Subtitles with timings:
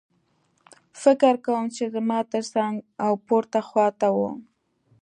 [1.01, 4.31] فکر کوم چې زما ترڅنګ او پورته خوا ته وو